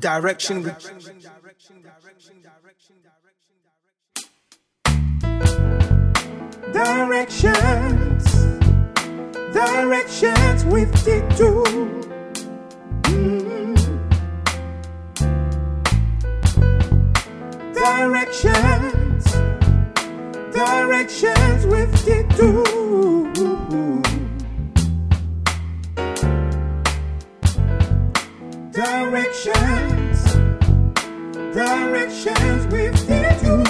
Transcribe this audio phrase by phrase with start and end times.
[0.00, 0.62] direction.
[0.62, 3.56] direction, direction, direction, direction, direction.
[6.72, 8.24] Directions,
[9.54, 11.62] directions with the two.
[13.04, 13.74] Mm-hmm.
[17.72, 19.24] Directions,
[20.52, 23.35] directions with the two.
[28.76, 30.22] directions,
[31.54, 33.08] directions with
[33.42, 33.64] you.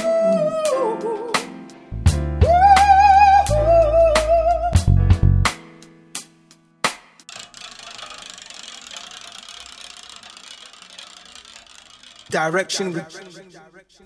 [12.29, 14.02] Direction, direction, direction,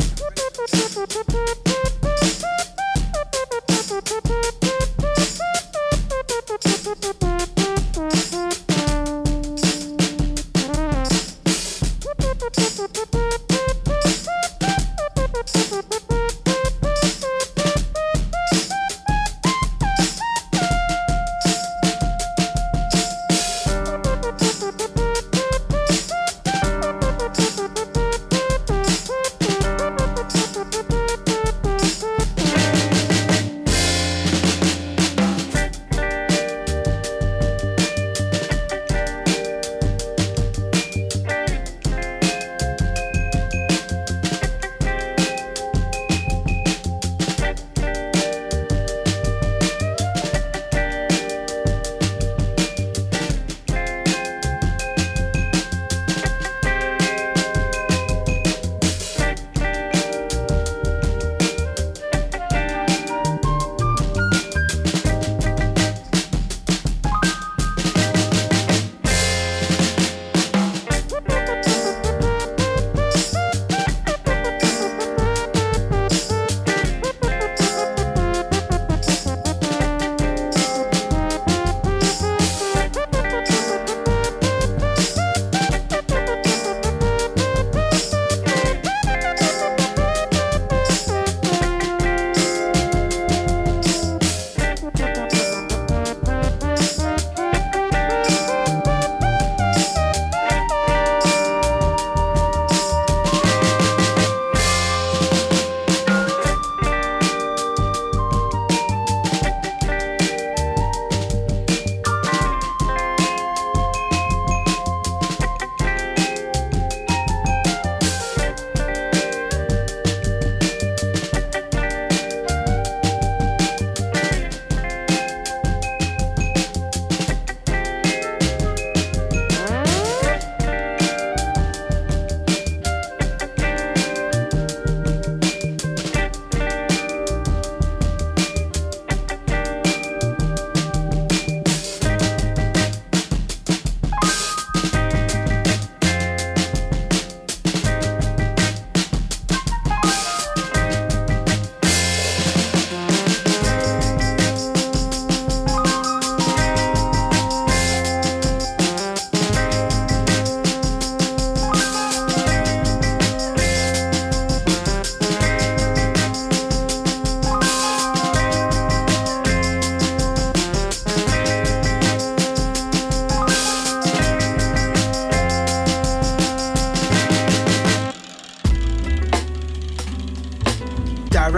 [1.06, 1.89] direction.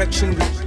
[0.02, 0.34] direction.
[0.36, 0.61] we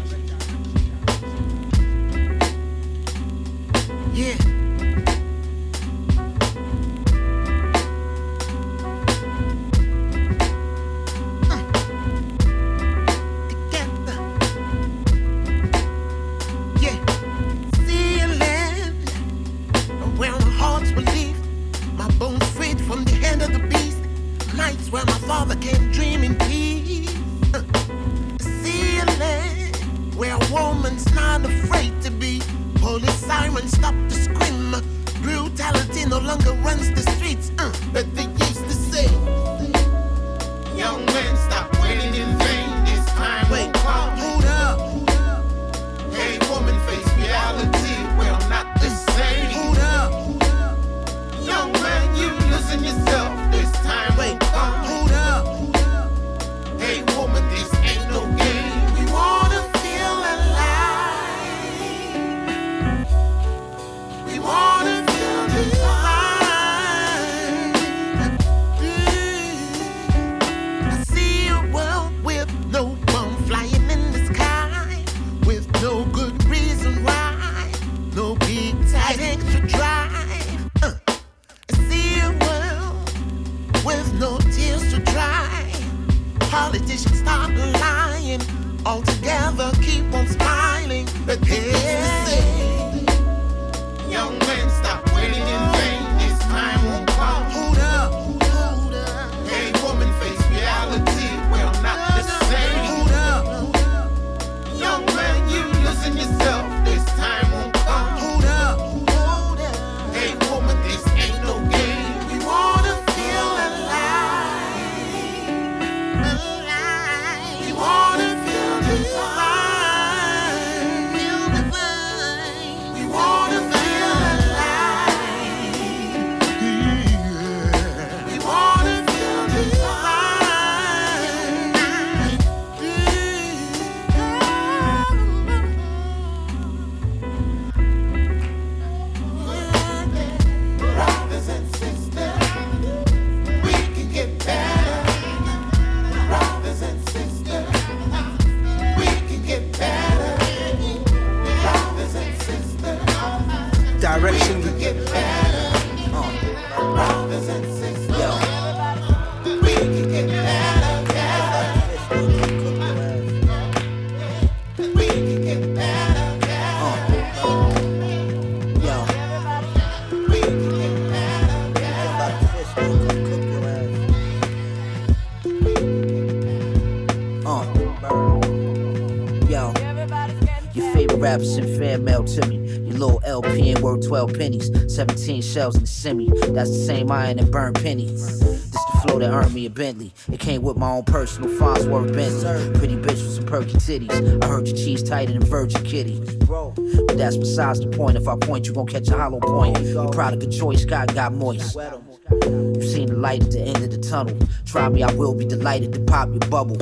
[185.56, 186.30] shells in the semi.
[186.52, 188.42] That's the same iron that burned pennies.
[188.42, 190.14] This the flow that earned me a Bentley.
[190.30, 192.78] It came with my own personal Fonzworth Bentley.
[192.78, 194.44] Pretty bitch with some perky titties.
[194.44, 196.20] I heard your cheese tighter than Virgin Kitty.
[196.46, 198.18] But that's besides the point.
[198.18, 199.80] If I point, you gon' catch a hollow point.
[199.80, 201.74] Your product of choice, God got moist.
[201.74, 204.38] You seen the light at the end of the tunnel.
[204.66, 206.78] Try me, I will be delighted to pop your bubble.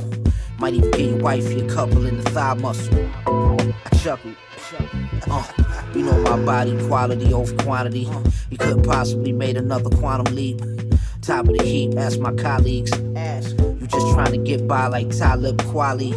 [0.58, 3.08] Might even get your wife your couple in the thigh muscle.
[3.28, 4.36] I chuckled.
[5.30, 5.63] Uh,
[5.96, 8.10] you know my body quality over quantity.
[8.50, 10.62] You couldn't possibly made another quantum leap.
[11.22, 12.92] Top of the heap, ask my colleagues.
[12.92, 16.14] You just trying to get by like Talib Kweli.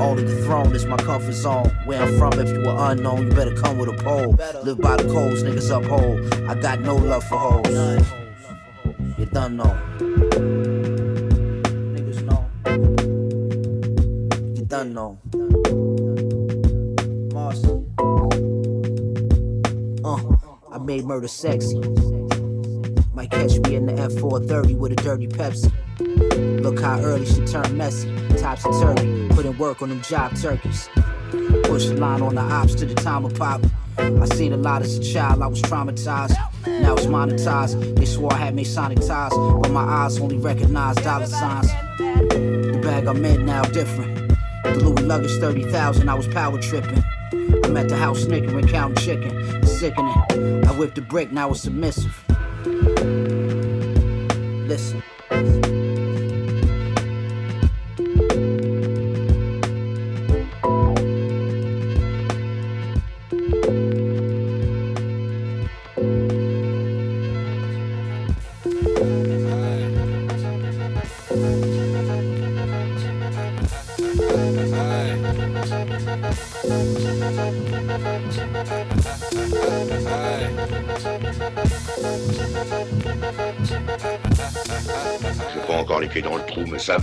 [0.00, 1.70] Only the throne is my comfort zone.
[1.86, 4.36] Where I'm from, if you were unknown, you better come with a pole.
[4.62, 6.34] Live by the codes, niggas uphold.
[6.48, 8.06] I got no love for hoes.
[9.18, 9.76] You done know.
[11.94, 12.46] Niggas know.
[14.54, 16.05] You done know.
[20.86, 21.78] Made murder sexy.
[23.12, 25.72] Might catch me in the F430 with a dirty Pepsi.
[26.62, 28.08] Look how early she turned messy.
[28.36, 29.28] Topsy turvy.
[29.30, 30.88] Put in work on them job turkeys.
[31.64, 33.62] Push the line on the ops to the time of pop.
[33.98, 36.36] I seen a lot as a child, I was traumatized.
[36.66, 37.96] Now it's monetized.
[37.96, 41.68] They swore I had Masonic ties, but my eyes only recognize dollar signs.
[41.98, 44.36] The bag I'm in now different.
[44.62, 47.02] The Louis luggage 30,000, I was power tripping.
[47.66, 49.36] I'm at the house snickering, counting chicken.
[49.56, 50.14] It's sickening.
[50.64, 52.16] I whipped the brick, now it's submissive.
[54.68, 55.02] Listen.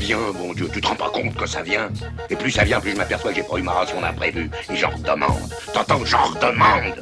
[0.04, 1.90] Vient, bon Dieu, tu te rends pas compte que ça vient
[2.30, 4.50] Et plus ça vient, plus je m'aperçois que j'ai pas eu ma ration d'imprévu.
[4.72, 5.50] Et j'en redemande.
[5.74, 6.96] T'entends, j'en redemande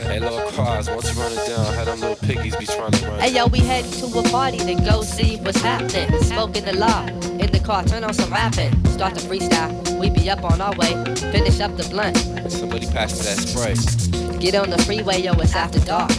[0.00, 3.06] Hey, little Quaz, once you run it down, how them little piggies be trying to
[3.06, 3.20] run.
[3.20, 6.08] Hey yo, we heading to a party to go see what's happening.
[6.22, 8.72] Smoking the law in the car, turn on some rapping.
[8.88, 10.92] Start the freestyle, we be up on our way.
[11.32, 12.16] Finish up the blunt,
[12.50, 14.27] Somebody pass me that spray.
[14.38, 16.10] Get on the freeway, yo, it's after dark.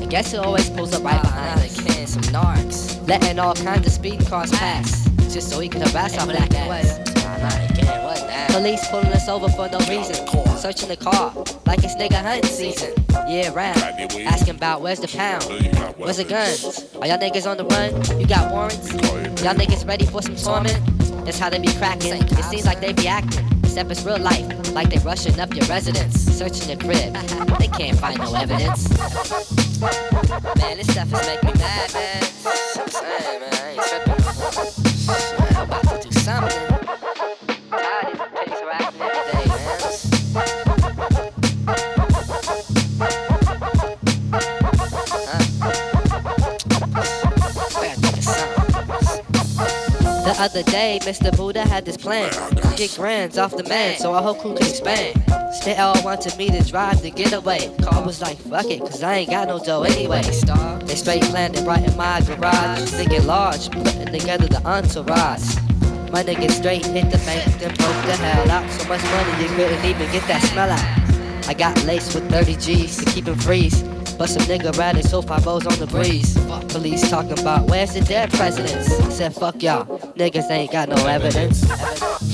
[0.00, 1.80] And guess who always pulls up right behind us?
[1.80, 6.18] Can some narcs, letting all kinds of speeding cars pass, just so he can harass
[6.18, 6.98] our black ass.
[8.52, 10.14] Police pulling us over for no reason.
[10.56, 11.32] Searching the car
[11.66, 12.92] like it's nigga hunting season.
[13.28, 13.76] Yeah, round.
[13.78, 15.44] Asking about where's the pound?
[15.96, 16.94] Where's the guns?
[17.00, 18.20] Are y'all niggas on the run?
[18.20, 18.92] You got warrants?
[19.42, 20.80] Y'all niggas ready for some torment?
[21.24, 22.22] That's how they be cracking.
[22.22, 23.46] It seems like they be acting.
[23.64, 27.14] Except it's real life, like they rushing up your residence, searching your crib.
[27.58, 28.90] They can't find no evidence.
[30.58, 32.22] Man, this stuff is making me mad, man.
[32.76, 35.56] I'm saying, man, I ain't tripping.
[35.56, 36.63] I'm about to do something.
[50.36, 51.34] Other day, Mr.
[51.36, 52.30] Buddha had this plan.
[52.76, 55.22] Get grands off the man so our whole crew can expand.
[55.64, 57.74] They all wanted me to drive the getaway.
[57.82, 60.22] Car was like, fuck it, cause I ain't got no dough anyway.
[60.22, 62.90] They straight planned it right in my garage.
[62.90, 65.56] Thinking large, putting together the entourage.
[66.10, 68.68] My nigga straight hit the bank, then broke the hell out.
[68.72, 71.48] So much money you couldn't even get that smell out.
[71.48, 73.82] I got laced with 30 G's to keep him freeze.
[74.18, 76.36] But some nigga riding so far O's on the breeze.
[76.46, 78.86] Fuck police talking about where's the dead presidents?
[79.14, 79.84] Said fuck y'all,
[80.16, 81.62] niggas ain't got no evidence.
[81.70, 82.33] evidence.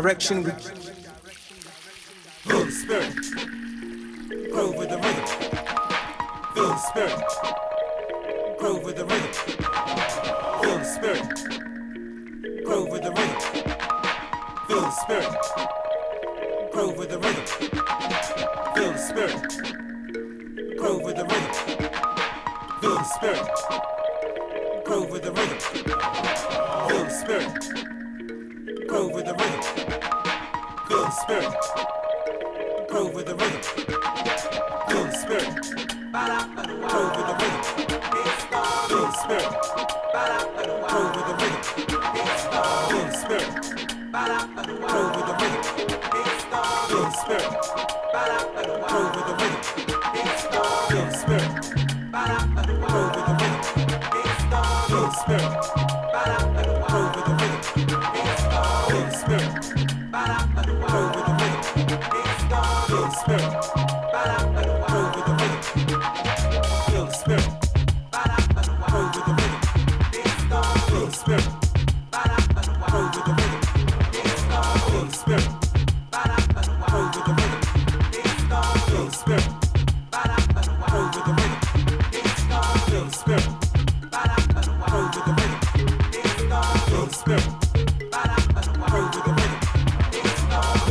[0.00, 0.79] direction we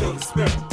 [0.09, 0.68] feel the spirit.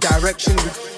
[0.00, 0.97] Direction.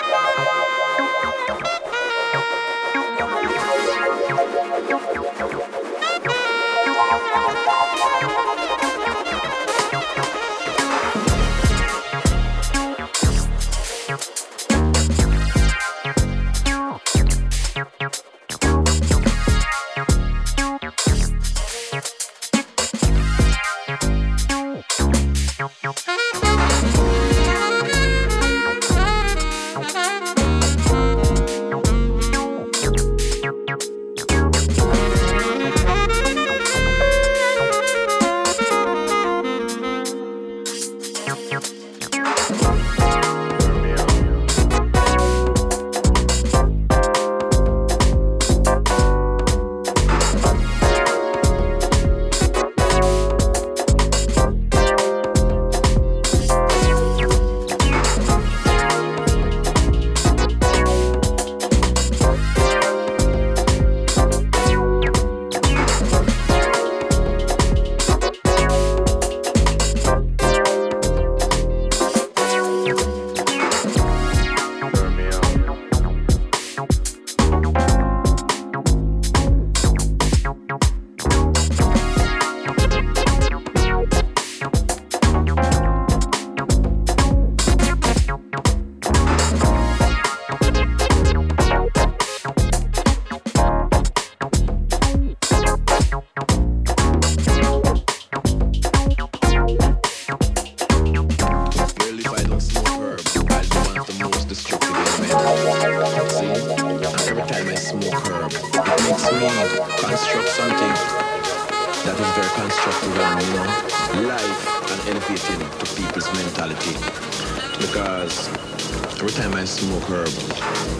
[119.61, 120.25] I smoke herb.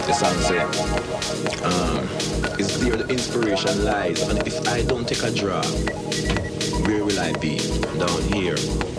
[0.05, 0.59] The song say,
[1.63, 2.07] um,
[2.59, 5.63] it's where the inspiration lies, and if I don't take a draw,
[6.85, 7.57] where will I be?
[7.97, 8.90] Down here.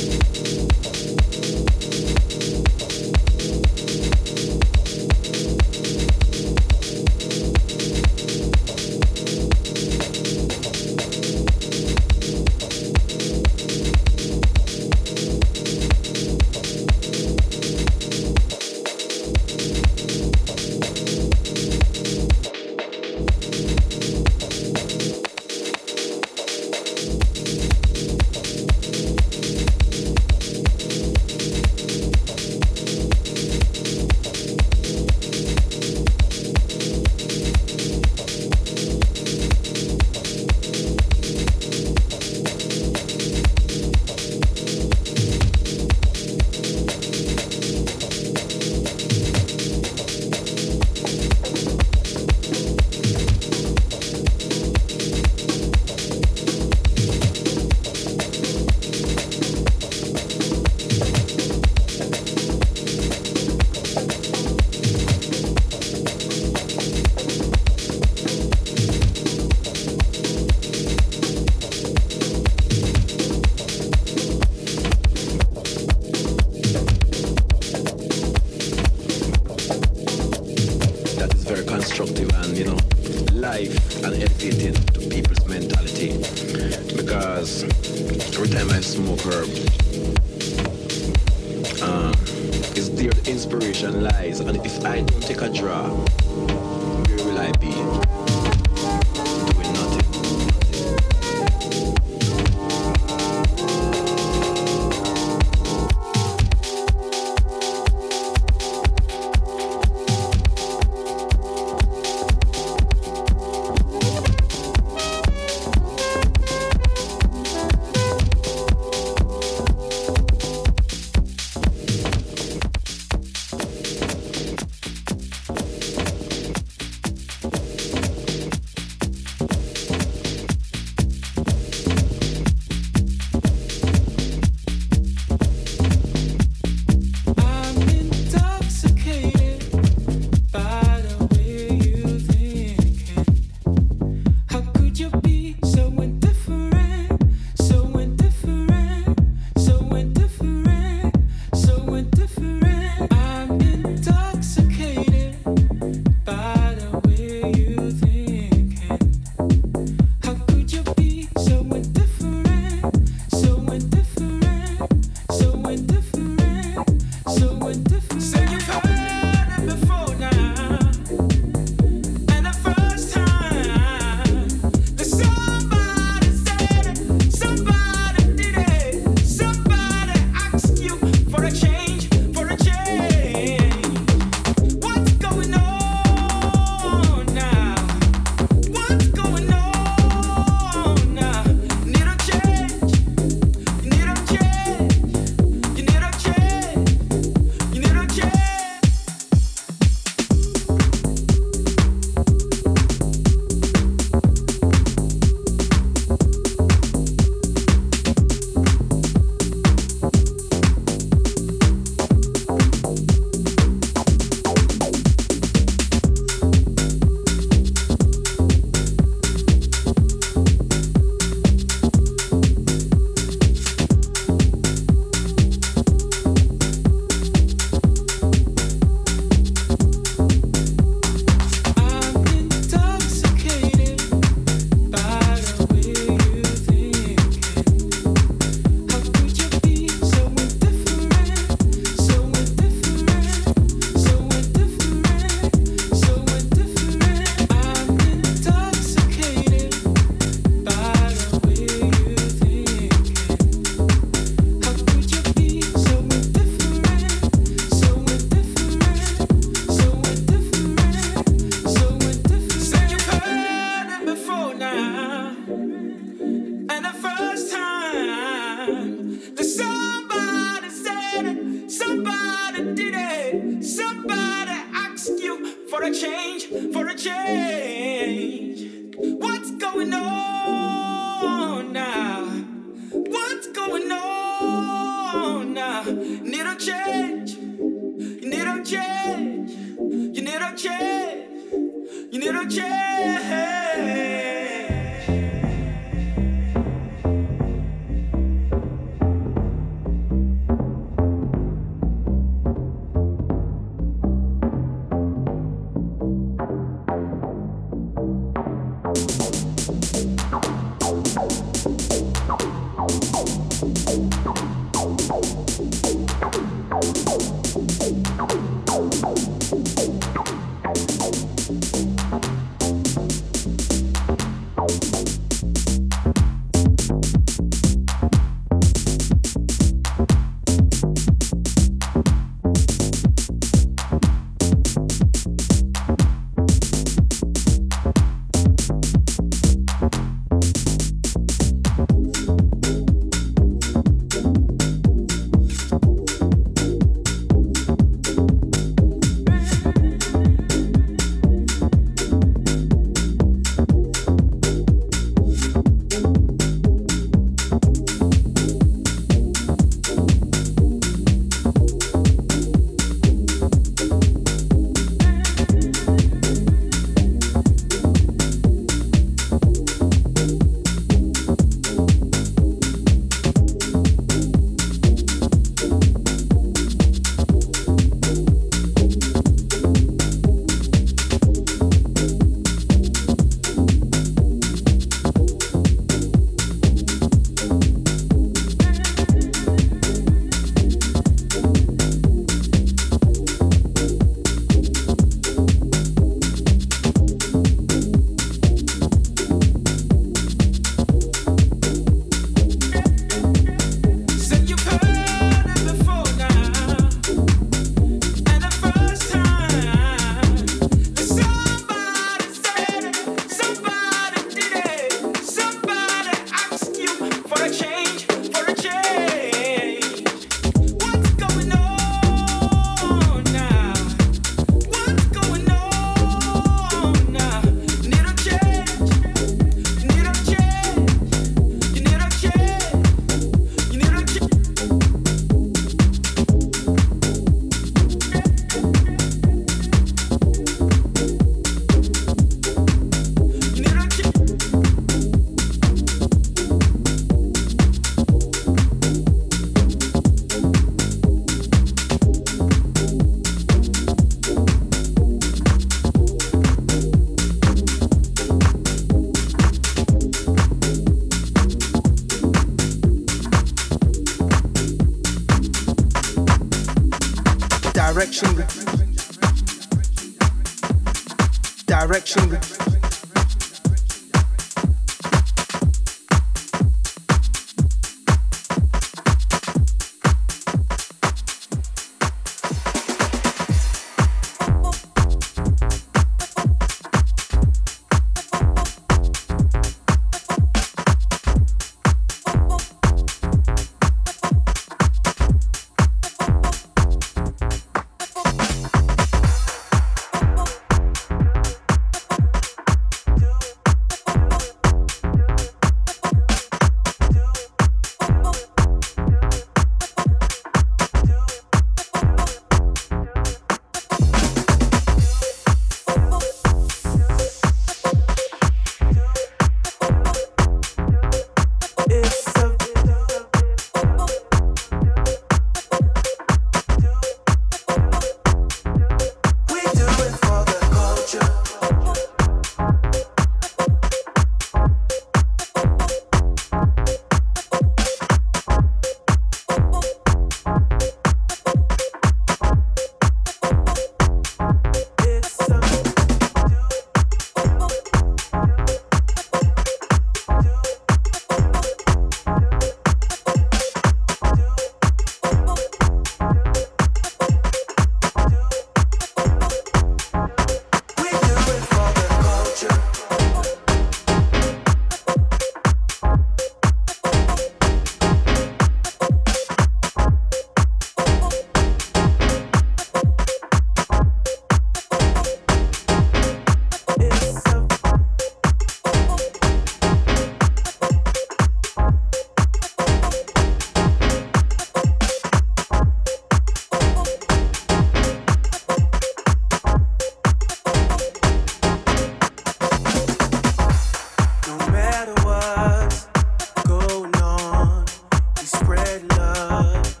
[598.91, 600.00] red love.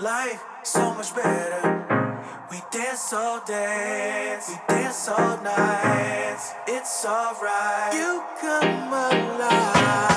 [0.00, 2.16] Life so much better.
[2.50, 6.38] We dance all dance, we dance all night.
[6.66, 7.92] It's alright.
[7.92, 10.09] You come alive.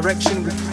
[0.00, 0.67] Direction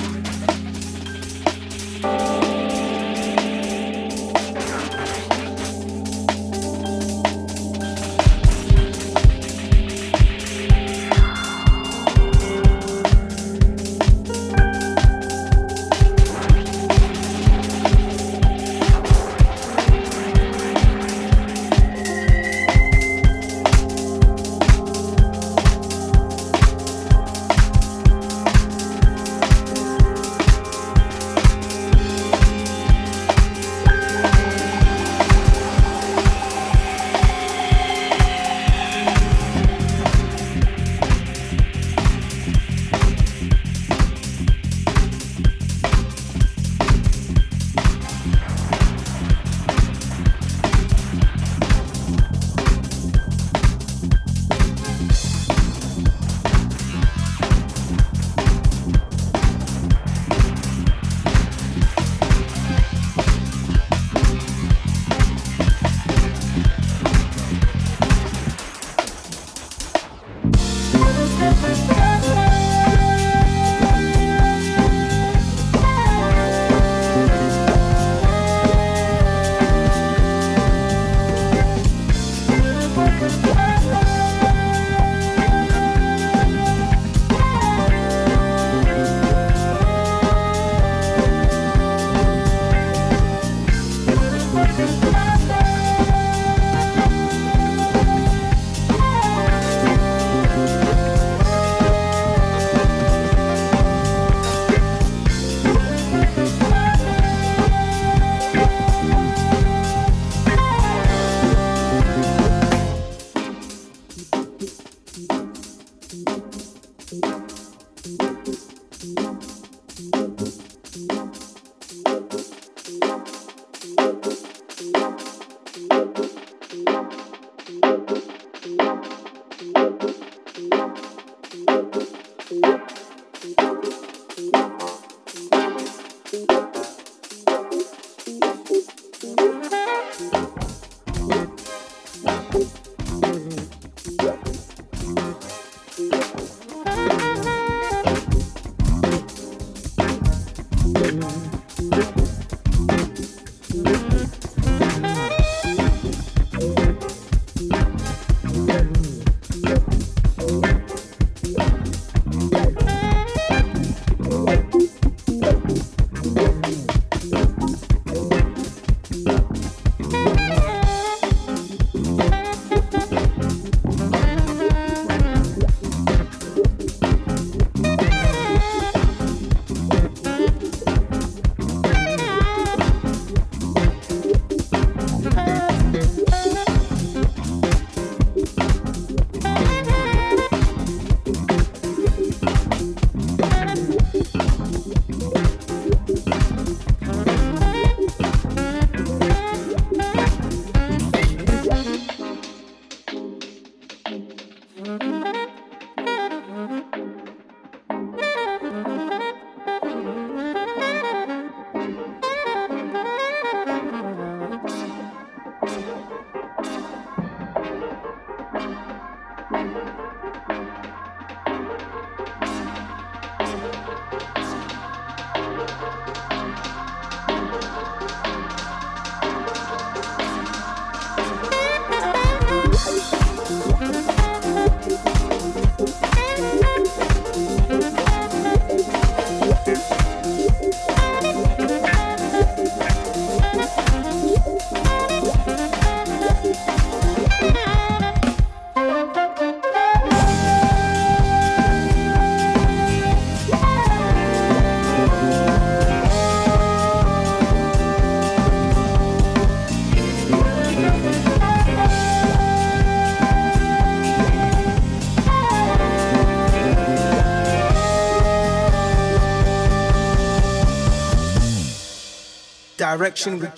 [272.98, 273.52] direction.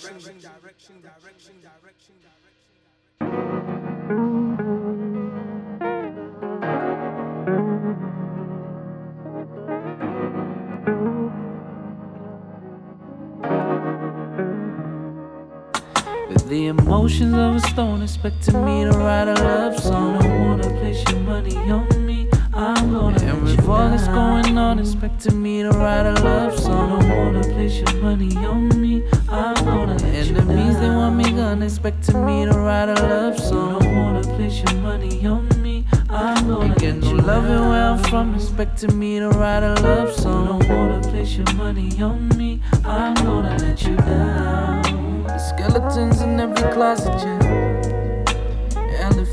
[16.48, 18.64] The emotions of a stone expecting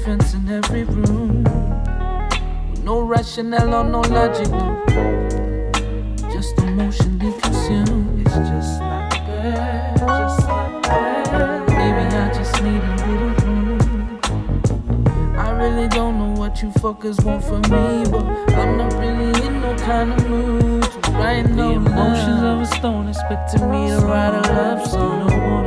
[0.08, 1.44] Elephants in every room.
[2.84, 4.84] No rationale or no logic, no.
[6.32, 8.22] Just emotionally consumed.
[8.22, 11.66] It's just like that, just like that.
[11.68, 14.20] Baby, I just need a little room.
[15.40, 19.60] I really don't know what you fuckers want from me, but I'm not really in
[19.60, 23.98] no kind of mood to write no the emotions of a stone, expecting me to
[24.06, 25.30] write a love song.
[25.30, 25.65] Don't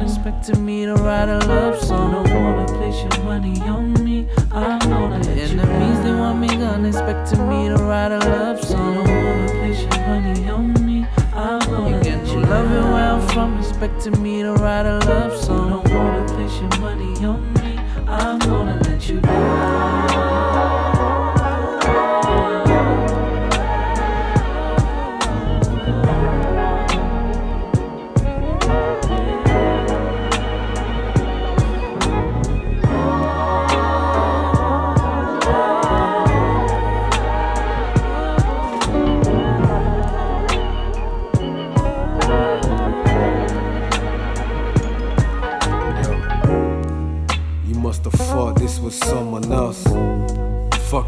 [0.00, 2.12] expecting me to write a love song.
[2.12, 4.26] Don't wanna place your money on me.
[4.50, 8.94] I'm gonna enemies they want me gone, expecting me to write a love song.
[8.94, 11.06] Don't wanna place your money on me.
[11.34, 15.70] I'm gonna get you loving where I'm from, expecting me to write a love song.
[15.70, 17.51] Don't wanna place your money on me.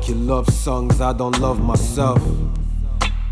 [0.06, 2.20] Your love songs, I don't love myself.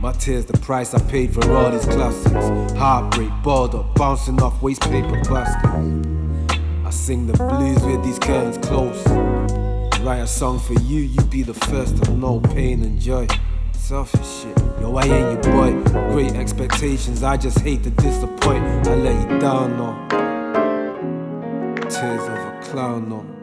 [0.01, 2.73] My tears, the price I paid for all these classics.
[2.73, 6.59] Heartbreak, balled up, bouncing off waste paper baskets.
[6.87, 9.07] I sing the blues with these curtains close.
[10.01, 13.27] Write a song for you, you'd be the first to know pain and joy.
[13.73, 15.91] Selfish shit, yo, I ain't your boy.
[16.15, 18.65] Great expectations, I just hate to disappoint.
[18.89, 20.09] I let you down, no.
[21.91, 23.42] Tears of a clown, no.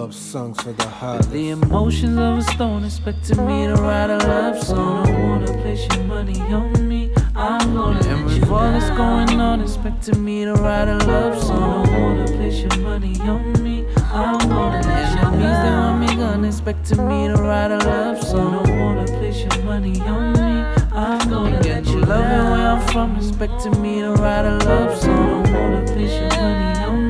[0.00, 1.30] Love songs for the heart.
[1.30, 5.04] The emotions of a stone expecting me to write a love song.
[5.04, 7.12] Don't wanna place your money on me.
[7.36, 11.84] I'm gonna and with all that's going on, expecting me to write a love song.
[11.84, 13.84] Don't wanna place your money on me.
[14.10, 18.24] I'm gonna let you Enemies they want me gone, expecting me to write a love
[18.24, 18.64] song.
[18.64, 20.64] Don't wanna place your money on me.
[20.94, 25.42] I'm gonna get you loving where I'm from, expecting me to write a love song.
[25.42, 27.09] Don't wanna place your money on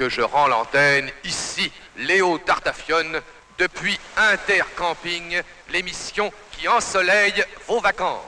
[0.00, 3.20] Que je rends l'antenne ici, Léo Tartafione,
[3.58, 8.22] depuis Intercamping, l'émission qui ensoleille vos vacances.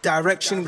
[0.00, 0.64] Direction.